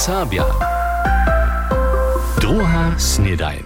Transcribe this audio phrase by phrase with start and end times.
[0.00, 0.48] Serbia.
[2.40, 3.60] Druga snedajn.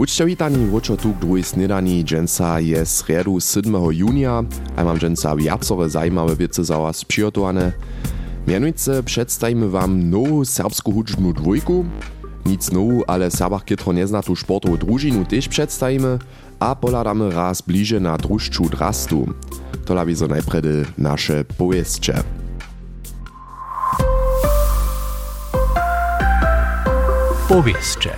[0.00, 2.00] Buďte witani vočo tu k druhej snedani.
[2.00, 3.68] Dženca je sredu 7.
[3.92, 4.40] junia
[4.76, 7.76] a mam dženca viacore zajímavé věci za vás přigotowane.
[8.48, 11.84] Mianujce představíme vám novú serbskú hudžbnú dvojku.
[12.48, 16.24] Nic novú, ale Serbach kytro neznatú športovú družinu tiež představíme
[16.56, 19.28] a poladamy raz bliže na družču drastu.
[19.84, 22.43] Tola by so najpredy naše powieszcze.
[27.54, 28.10] Powieszcze.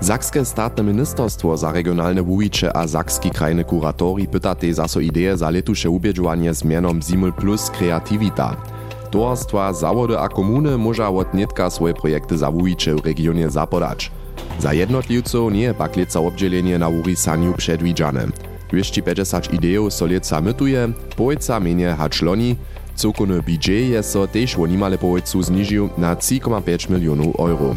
[0.00, 5.50] Sakske statne ministerstwo za regionalne wuwicze a sakski krajny kuratori pyta te zaso ideje za
[5.50, 8.56] letuše ubieđovanje z mienom Zimul Plus Kreativita.
[9.10, 14.10] Towarstwa, zawody a komuny może od nietka swoje projekty za wuwicze w regionie zapodać.
[14.58, 18.26] Za jednotliwców nie pak leca obdzielenie na urisaniu przedwidziane.
[18.70, 22.22] 250 ideów so leca mytuje, połojca mienie hacz
[22.92, 24.98] loni, całkowny budżet je so też o nimale
[25.98, 27.74] na 3,5 milionów euro.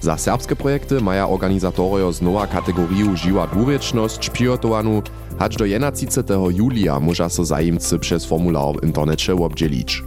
[0.00, 5.02] Za serbskie projekty maja organizatorio znowa kategorię żywa dwurečnosť przygotowaną,
[5.38, 6.56] hacz do 31.
[6.56, 10.02] julia może so zajimcy przez formular w internecie obdzielić.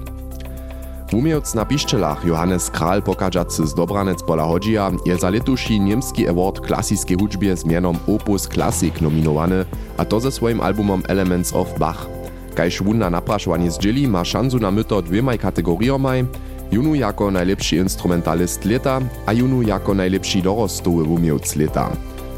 [1.14, 6.60] Umiejc na piszczelach Johannes Kral pokażacy z Dobranec pola Hodzija je za letuši niemski award
[6.60, 9.66] klasiskiej hudżbie z mianom Opus Classic nominowany,
[9.98, 12.19] a to ze swoim albumom Elements of Bach.
[12.60, 16.26] Kajż wun na napraszwanie zdzieli ma szansu na myto dwiemaj kategoriomaj,
[16.72, 21.90] junu jako najlepszy instrumentalist leta, a junu jako najlepszy dorostowy umiejc leta.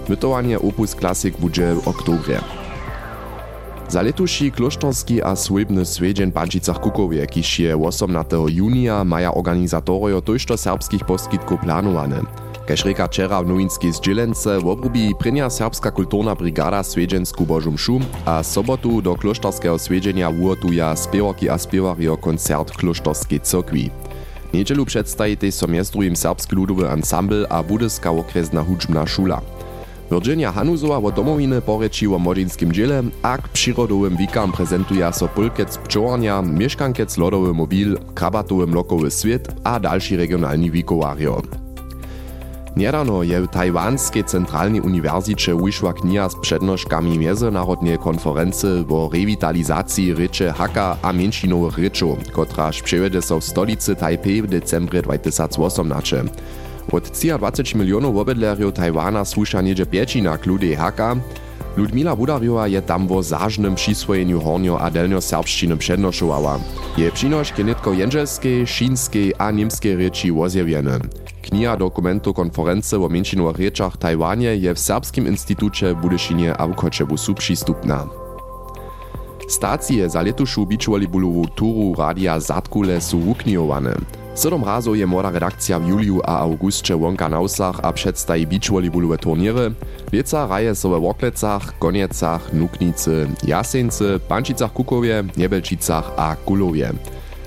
[0.10, 2.42] Mytowanie Opus Classic będzie w oktobrze.
[3.88, 8.38] Za letuši kloštorski a swójbny swiedźeń Pancicach Kukowie, kiż je 18.
[8.48, 12.22] junia maja organizatorio tojšto serbskich poskitków planowane.
[12.72, 18.44] Kaž reka wczera w nowinskiej zdzielence obrubi prenia serbska kulturna brigada swiedźensku Bożum Szum, a
[18.44, 23.90] sobotu do kloštorskiego swiedźenia uotuja spiewoki a spiewario koncert kloštorskiej cokwi.
[24.54, 29.42] Niedzielu przedstaji so miest drugim serbski ludowy ensemble a budyska okresna hudžbna šula.
[30.12, 35.78] Virginia Hanuzowa wo domowiny poreči o młodzinskim dziele, a k przyrodowym wikam prezentuje so pulkec
[35.78, 41.42] pčołania, mieszkankec lodowy mobil, krabatowy mlokowy świat a dalszy regionalni wikowario.
[42.76, 50.52] Niedawno je w Tajwanskiej Centralnej Uniwersycie wyszła kniha z przednoszkami międzynarodnej konferencji o rewitalizacji rycze
[50.52, 56.24] haka a mięsinowych ryczów, kotraż przewede so w stolicy Taipei w decembrze 2018.
[56.92, 61.16] Od 23 milionów obydlerjów Tajwana słuša niedzie piecina k ludej haka.
[61.78, 66.60] Ludmila Budarjowa je tam wo zażnym przyswojeniu hornio a delnio serbszczyny przednoszowała.
[66.98, 71.00] Je przynoszki nitko jędzelskiej, szinskiej a niemskiej ryczy wozjewiene.
[71.42, 77.34] Kniha dokumentu konferencji o mięsinowych ryczach Tajwanie je w Serbskim Instytucie Budyszynie a w Koczebusu
[77.34, 78.08] przystupna.
[79.48, 83.96] Stacje za letušu bičualibulową turu radia Zatkule su wuknijowane.
[84.36, 89.18] Siedom razo je młoda redakcja w juliu a augustie łąka na usach a przedstawi beachvolleyballowe
[89.18, 89.74] turniery.
[90.12, 96.94] Lieca raje so we Woklecach, Goniecach, Nuknicy, Jaseńcy, Pančicach Kukowie, Niebelčicach a Kulowie.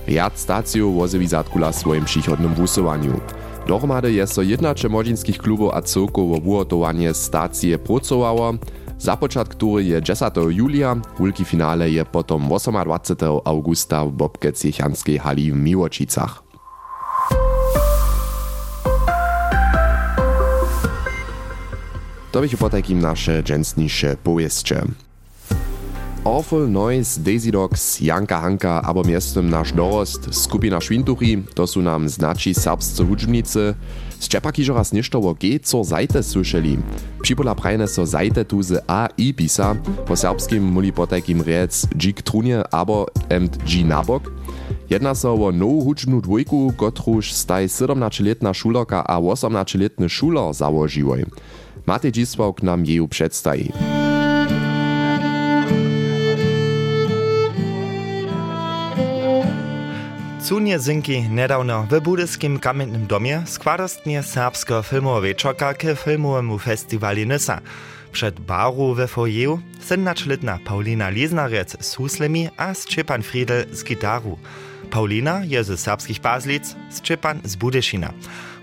[0.08, 3.20] Riad stacjów wozewi Zatkula w swoim przychodnym wusowaniu.
[3.66, 8.54] Dohromady je so jednacze młodzieńskich klubów a cyrków o wuotowanie stacje pracowało,
[8.98, 10.34] Započat który je 10.
[10.48, 13.40] julia, wielki finale je potom 28.
[13.44, 16.42] augusta w Bobkec-Jechanskiej hali w Miłočicach.
[22.32, 24.84] To bych po nasze dżęsniejsze powieszcze.
[26.24, 32.08] Orful Noise, Daisy Dogs, Janka Hanka, abo miestem nasz dorost, skupina Švintuchi, to su nam
[32.08, 33.74] znači serbscy hudžbnicy.
[34.20, 36.80] Z Čepaki že raz ništo o G, co zajte słyszeli.
[37.20, 39.76] Připola prajne so zajte tu z A i pisa,
[40.08, 44.32] po serbskim muli po takim rec Džik Trunie abo MG Nabok.
[44.88, 51.28] Jedna so o nowu hudžbnu dwójku, kotruž staj 17-letna šulerka a 18-letny šuler załožiłoj.
[51.84, 54.03] Matej Dzisław nam jej przedstawi.
[60.44, 67.60] Cunie zynki nedawno w budyskim kamiennym domie składostnie serbskiego filmowego wieczorka k filmowemu festiwali Nysa.
[68.12, 74.38] Przed baru we foyeju 17-letna Paulina Liznarec z huslemi a Szczepan Friedel z gitaru.
[74.90, 78.12] Paulina je ze serbskich bazlic, Szczepan z Budyszina.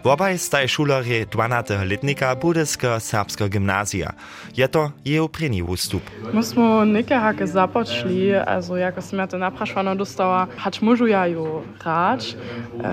[0.04, 4.10] Wobei staj šularje 12 letnika budeska srpska gimnazija.
[4.56, 6.02] Je to je v preni vstup.
[6.34, 11.62] Mi smo nekajhake započeli, also jako sem ja to naprašvano dostala, pač možu ja jo
[11.86, 12.34] rač,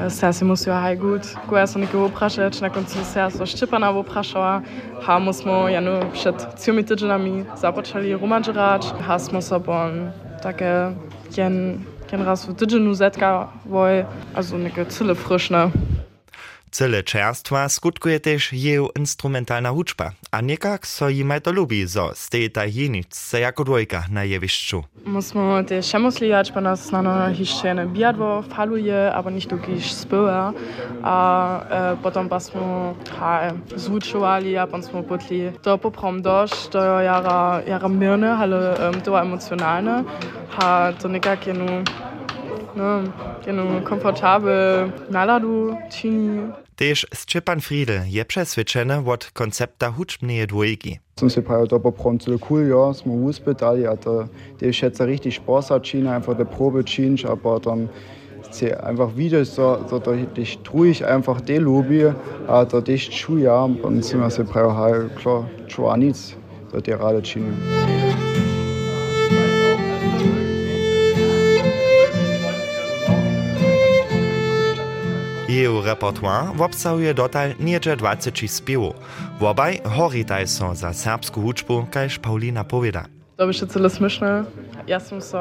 [0.09, 3.47] se si musio haj gut, ko ja sam nekaj vprašač, na koncu se ja so
[3.47, 4.63] Ščepana vprašala,
[5.03, 10.13] ha mu smo ja no pred ciumi tedžinami započeli rumač rač, ha smo so bon
[10.43, 10.93] take
[11.37, 11.81] jen,
[12.13, 14.05] jen raz v tedžinu zetka voj,
[14.37, 15.71] also nekaj cele frišne.
[16.71, 22.51] Cyle czerstwa skutkuje też jej instrumentalna huczba, a niekak so jimaj to lubi, zo stej
[22.51, 24.85] ta jeniczce jako dwojka na jewiszczu.
[25.05, 30.53] Musimy też szemoslijać, bo nas na no jeszcze nie biadwo faluje, aber nicht wirklich spyła,
[31.03, 32.61] a e, potem pasmy
[33.21, 33.41] ha,
[33.77, 39.21] zvučovali, a potom smo potli to poprom dość, to jara, jara mirne, ale um, to
[39.21, 40.05] emocjonalne,
[40.49, 42.18] ha to nekak jenu, no,
[42.77, 43.13] ne,
[43.45, 46.29] genau, komfortabel, naladu, chini.
[46.29, 46.69] čini.
[46.79, 50.99] Tež Szczepan Friedel je Konzept od koncepta hudžbneje dvojki.
[51.19, 54.29] Sem se pravi dobro pronto cool, ja, smo uspedali, a da
[54.61, 57.89] je še richtig Spaß hat, China, einfach der Probe schien, aber dann
[58.85, 62.13] einfach wieder so, so dich ruhig einfach die Lobby,
[62.47, 63.53] ah, da dich Schuhe,
[63.83, 66.37] und sind wir so pravi, klar, Joannis,
[66.71, 68.08] da die Radečine.
[75.49, 78.95] Jej repertoire obsahuje dotal niecze 20 spiewów.
[79.41, 83.05] Wobaj horitaj so za serbsku huczbu, kajż Paulina powiada.
[83.37, 84.45] To by się cyle śmieszne.
[84.87, 85.39] Ja sam so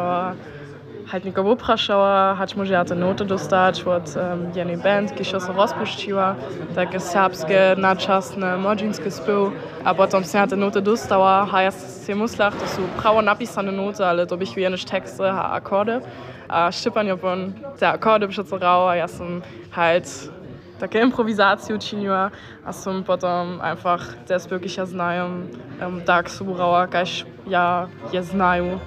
[1.07, 5.37] halt nikogo upraszała, hać może ja te noty dostać od um, jednej band, ki się
[5.55, 6.35] rozpuściła,
[6.75, 9.51] takie serbskie, naczasne, modzinskie spiew,
[9.83, 11.71] a potem się te noty dostała, a ja
[12.07, 16.01] się myślach, to są prawo napisane noty, ale to bych jenisch teksty, a akorde.
[16.47, 20.29] A Szczypan ja von te akorde przecierała, ja sam halt
[20.79, 22.31] takie improwizacje uczyniła,
[22.65, 25.25] a sam potem einfach das wirklich ja znają,
[25.81, 28.79] um, tak suburała, kaž ja je znają.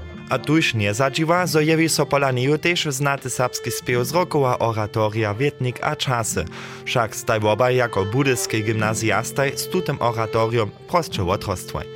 [2.10, 6.44] Pola neju też znaty serbski spiew z rokowa oratoria Wietnik a czasy.
[6.84, 11.86] Však staj wobaj jako budyski gimnazjastaj z tutem oratorium prostsze otrostwaj.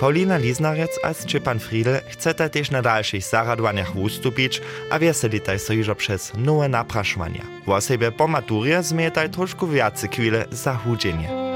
[0.00, 4.60] Paulina Liznarec a Szczepan Friedel chcete też na dalszych zaradowaniach ustupić,
[4.90, 7.42] a weselitaj so już przez nowe napraszwania.
[7.66, 11.49] W sobie po maturie zmietaj troszkę więcej chwile za chudzenie.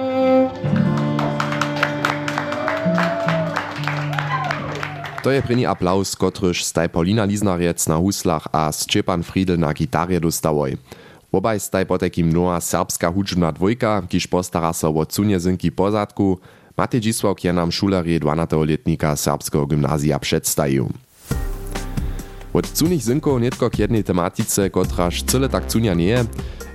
[5.25, 10.21] To je první aplaus, kotryž staj Paulina Liznarec na huslach a Szczepan Friedel na gitarje
[10.21, 10.77] dostawoj.
[11.33, 16.45] Obaj staj potekim noa serbska hudžbna dvojka, kiž postara so o cunjezynki pozadku,
[16.77, 20.93] Matej Dzisławk je nam šulerje 12-letnika serbskiego gymnazja przedstawił.
[22.53, 26.25] Od cunych zynków netko k jednej tematice, kotraż cyle tak cunia nie je,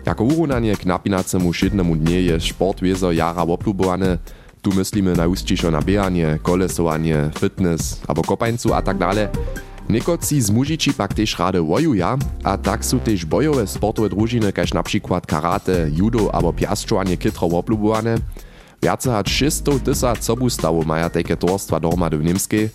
[0.05, 4.17] jako urównanie k napinacemu szydnemu dnie je sport wiezo jara oplubowany,
[4.61, 9.29] tu myslimy najústějšo na běhanie, kolesowanie, fitness abo kopańcu a tak dále.
[9.89, 12.13] Niekoci z mužiči pak tež rade wojuja,
[12.45, 18.21] a tak sú tež bojové sportové družiny, kaž například karate, judo abo piastřovanie kytro oblubowane.
[18.81, 22.69] Viace hač 600 tysac sobustawu maja takie torstwa dohromady w Niemskej.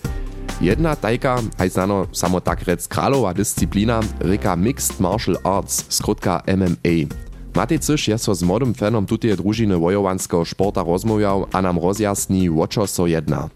[0.61, 7.11] Jedna tajka, aj znano samo tak rec kralowa disciplina, reka Mixed Martial Arts, skrótka MMA.
[7.55, 12.51] Matej Cyš je so z młodym fanom tutej družiny wojowanskiego sporta rozmawiał, a nam rozjasni,
[12.51, 13.49] o čo so jedna.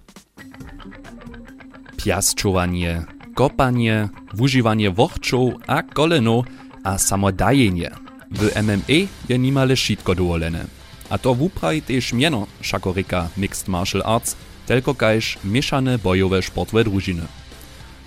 [1.97, 3.05] Piastčovanie,
[3.35, 6.47] kopanie, wużywanie wochczów a kolenów,
[6.85, 7.91] a samodajenie.
[8.31, 8.99] W MMA
[9.29, 10.67] je nimale šitko dowolene.
[11.11, 14.37] A to wupraj też mieno, szakoryka Mixed Martial Arts,
[14.67, 17.23] tylko kajż mieszane bojowe sportowe drużyny.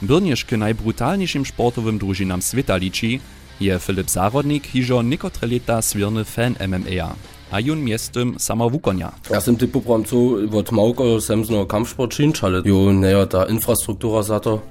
[0.02, 3.20] Brniesz k najbrutalniejszym sportowym drużynam świata liczy,
[3.62, 7.14] je Filip Zarodnik hižo niekotre leta swirny fan MMA.
[7.52, 9.12] A jun miestem sama wukonia.
[9.30, 14.40] Ja sam typu promcu od małego semzno kampsport czynć, ale jo neja ta infrastruktura za
[14.40, 14.62] to.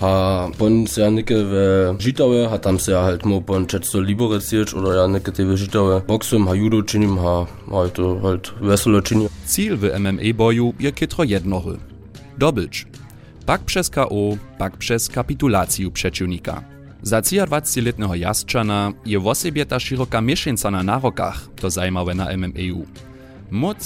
[0.00, 4.00] A pon se ja nike we Žitave, a tam se ja halt mo pon četsto
[4.00, 8.52] Liberec ječ, oder ja nike te we Žitave boxem, ha judo činim, ha halt, halt
[8.60, 9.28] veselo činim.
[9.48, 11.78] Ziel w MMA boju je kitro jednory.
[12.38, 12.86] Dobyć.
[13.46, 16.75] Pak przez KO, pak przez kapitulację przeciwnika.
[17.06, 22.82] Za 23-letného Jastčana je v osebie ta široka miešenca na nárokach, to zajímavé na MMEU.
[23.54, 23.78] Moc,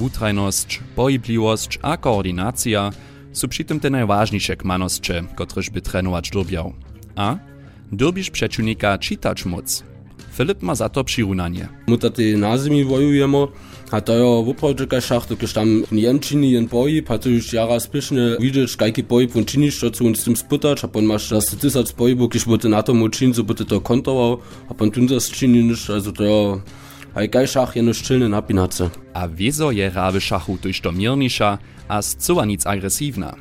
[0.00, 2.88] wutrajnosć, pohyblivosť a koordinácia
[3.28, 6.72] sú pritom tie najvážnejšie kmanosće, ktorýž by trénovať dobiał.
[7.12, 7.44] A
[7.92, 9.84] dobiš prečunika čítač moc,
[10.32, 11.68] Filip ma za to przyrunanie.
[11.86, 13.46] My tady na zemi wojujemy,
[13.90, 17.52] a to je woprawdzie kaj szachtu, kiedy tam jen czyni jen boi, a to już
[17.52, 21.04] jara spiesznie widzisz, jaki boi pon czynisz, to co on z tym spytać, a pon
[21.04, 24.74] masz das tysac boi, bo kiedy by na to uczynić, so by to kontrował, a
[24.74, 26.60] pon tun das czynisz, also to je
[27.14, 28.88] Aj kaj šach je noščilne napinace.
[29.12, 31.58] A wieso je rawy szachu tuż to mirnisza,
[31.88, 33.36] a zcoła nic agresywna.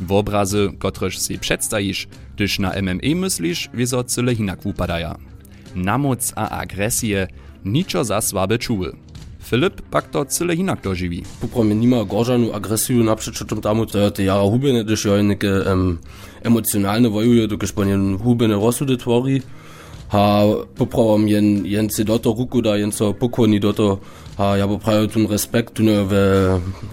[0.00, 5.16] W obrazy, kotreż si przedstawisz, gdyż na MMA myślisz, wieso cyle hinak wupadaja.
[5.76, 7.28] Na moc a agresję
[7.64, 8.92] niczo za słabe czuły.
[9.40, 11.22] Filip pak to cyle hinak dožiwi.
[11.40, 15.98] Popramy nima gorzanu agresiju naprzeczem tamu, to te jara hubene, gdyż ja neke um,
[16.42, 19.42] emocjonalne wojuje, dokiż po nie hubene rozsudy twori,
[20.08, 20.42] ha
[20.74, 23.98] poprawam jen, jen si doto ruku da, jen so pokoni doto,
[24.36, 26.12] ha ja poprawiam ten respekt, tu ne w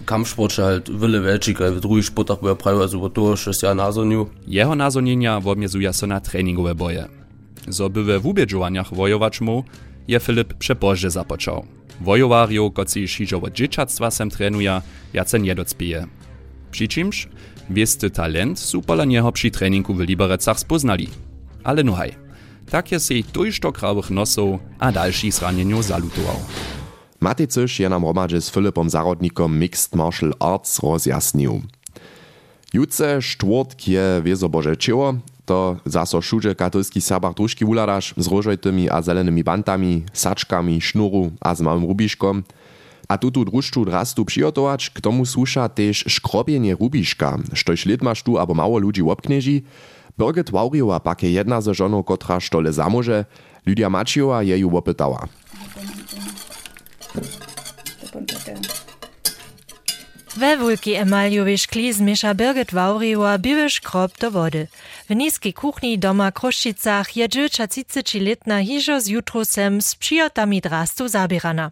[0.05, 3.75] kampfsporcie halt wyle welčik, w drugich sportach bo ja prawiam, also bo to jest ja
[3.75, 4.27] nazoniu.
[4.47, 7.22] Jeho nazonienia wobmiezuja so na treningowe boje.
[7.67, 9.63] Zo by we wubiedżowaniach wojować mu,
[10.07, 11.65] je Filip przepożdzie zapoczął.
[12.01, 14.81] Wojowarjo, koci šižo od dzieciactwa sem trenuja,
[15.13, 16.07] jace niedocpije.
[16.71, 17.27] Přičimž,
[17.69, 21.07] wiesty talent su pola nieho przy treningu w Liberecach spoznali.
[21.63, 22.11] Ale nuhaj,
[22.71, 26.39] tak je sej tujšto krawych nosów a další zranieniu zalutował.
[27.23, 31.61] Matej Cyš je nam romadže s Filipom Zarodnikom Mixed Martial Arts rozjasnił.
[32.73, 38.87] Jutce štvrtk je wiezo Boże Ciło, to zaso všude katolski sabach družky uladaš s rožojtymi
[38.87, 42.43] a zelenými bantami, sačkami, šnuru a s małym rubiškom.
[43.11, 48.39] A tutu družču drastu přijotovač, k tomu słuša tež škrobienie rubiška, štož lid maš tu
[48.39, 49.67] abo mało ludzi obknieži.
[50.13, 53.25] Birgit Wauriowa pak je jedna ze żoną, kotra štole zamože,
[53.65, 55.27] Lydia Mačiowa je ju opytała.
[60.37, 64.67] We wulki emaliowej szkli zmiesza Birgit Wauriowa biły szkrop do wody.
[65.09, 71.71] W niskiej kuchni doma Kruszczycach je dziewcza 30-letna hižo z jutrusem z przyjotami drastu zabierana.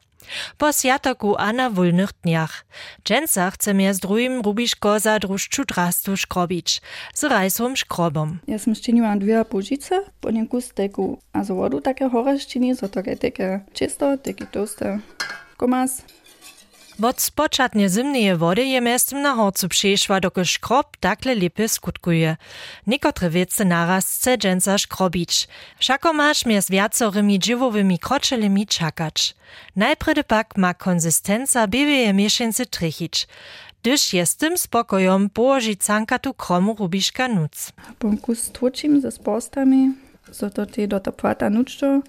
[0.57, 2.65] Po sjatoku a na wolnych dniach.
[3.05, 3.51] Dżęca
[3.91, 6.81] z drugim rubiško za drużczu drastu szkrobić,
[7.13, 8.39] z rajsowym szkrobom.
[8.47, 12.89] Ja sam szczeniłam dwie półdzice, po nim kusteku, a z wodu takie chore szczeni, so
[12.89, 14.99] takie takie czysto, takie tłuste.
[15.57, 16.03] Komas.
[17.01, 22.37] Wod spočatnje zimneje wody je miestem na horcu przeszła, dokud škrob takle lepiej skutkuje.
[22.87, 25.47] Niekotre wiece naraz chce dżęca szkrobić.
[25.79, 29.35] Všako masz mies wiacorymi dziwowymi kroczelymi czakać.
[29.75, 33.27] Najpredy pak ma konsystenca bieweje mieszęcy trychić.
[33.81, 37.71] Gdyż jest tym spokojom położy cankatu kromu rubiszka nuc.
[37.99, 39.93] Ponkus tłuczim ze spostami,
[40.31, 41.49] so to ty do to płata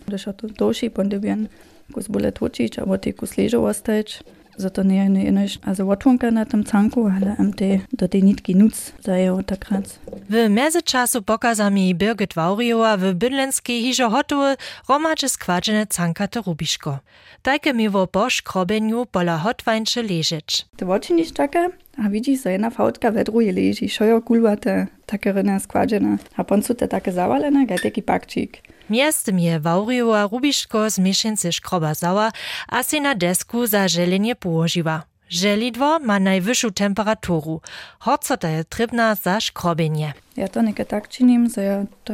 [0.07, 1.49] gdyż to dosi pondybian
[1.93, 4.23] kus bole tłuczyć, albo ty kus leżo ostać.
[4.57, 8.57] Zato nie je inož, also otwonka na tym canku, ale am te do tej nitki
[8.57, 9.99] nuc zajęło tak raz.
[10.31, 14.57] W międzyczasu pokaza mi Birgit Wauriowa w bydlenskiej hiżo hotowe
[14.89, 16.99] romacze składzone cankate rubiszko.
[17.43, 20.67] Tajke mi wo po szkrobeniu pola hotwańcze leżeć.
[20.77, 20.87] Te
[21.35, 21.69] takie,
[22.45, 26.17] a jedna fałtka we drugiej leży, szojo kulwate, takie ryne składzone.
[26.37, 28.63] A poncu te takie zawalene, gaj taki pakcik.
[28.91, 32.33] Miestem je Wauriowa rubiško z miešence škroba zała,
[32.69, 35.03] a si na desku za želenie położyła.
[35.29, 37.61] Żelidło ma najwyższą temperaturu.
[37.99, 40.13] Horcota je trybna za szkrobienie.
[40.37, 42.13] Ja to nie tak czynim, że ja to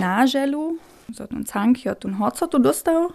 [0.00, 0.76] na żelu,
[1.18, 3.10] że ten cank ja ten horcotu dostał,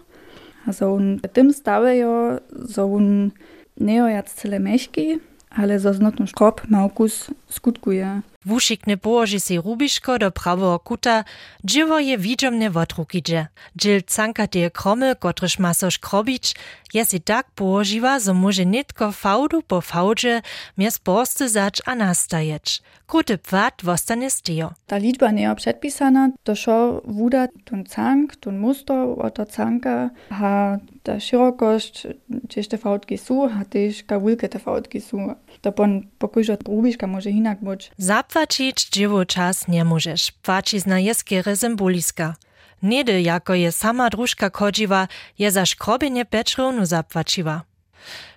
[0.68, 1.54] a że on w tym
[1.94, 3.32] ja, że on
[3.78, 5.20] nie jest cele meszki,
[5.50, 8.22] ale że znotny szkrob małkus skutkuje.
[8.50, 11.24] Wušikne położy si rubiško do prawego kuta,
[11.66, 13.48] dživo je widzomne wotrukidzie.
[13.78, 16.56] Džil cankateje kromy, kotryż ma so škrobić,
[16.94, 20.42] je tak położyła, zo może nitko fałdu po fałdzie
[20.78, 22.82] mies borsty zać a nastajeć.
[23.08, 24.74] Kruty płat wostane stio.
[24.88, 30.78] Ta liczba nie jest przedpisana, to szo wuda tun cank, tun muster oto canka, ha
[31.04, 35.36] ta szerokość, gdzieś te fałdki są, ha też ka wilke te fałdki są.
[35.62, 37.92] To pon pokużo rubiška może inak być.
[37.98, 40.32] Zapłacić dzieło czas nie możesz.
[40.32, 42.36] Płaci zna jeskiery symboliska.
[42.84, 45.08] Niedy jako je sama drużka kodziwa,
[45.40, 47.69] je za szkrobienie peczronu zapłaciła.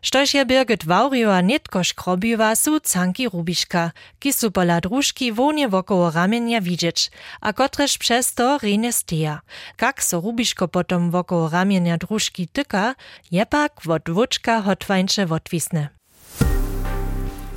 [0.02, 6.10] Štož je Birgit Wauriowa netko škrobiwa, su canki rubiška, ki su pola družki wonie wokoło
[6.10, 9.40] ramienia widzieć, a kotreż przez to rene steja.
[9.76, 12.94] Kak so rubiško potom wokoło ramienia drużki tyka,
[13.30, 15.88] je pak wot wuczka hotwańcze wotwisne.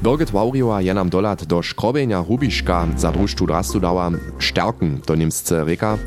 [0.01, 5.65] Birgit Wauriowa je nam dolat do škrobenia rubiška za družču drastu dała stärken, to niemsce
[5.65, 5.97] reka.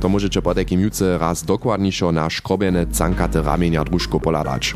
[0.00, 4.74] To możecie po juce raz dokładniejszo na škrobene cankate ramienia družko poladać.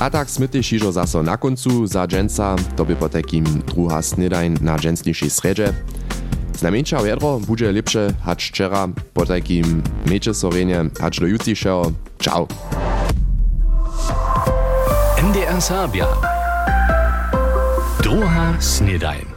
[0.00, 3.08] A tak smyty šižo zaso na koncu za dženca, to by po
[3.68, 5.68] druhá snedajn na dženstniši sredže.
[6.56, 9.24] Znamenča vedro bude lepše hač včera, po
[10.08, 11.92] meče sorenje hač do jutrišeho.
[12.16, 12.48] Čau.
[15.20, 16.08] MDR Serbia.
[18.00, 19.29] Doha Snedajn.